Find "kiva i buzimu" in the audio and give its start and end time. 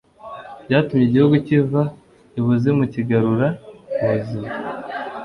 1.47-2.83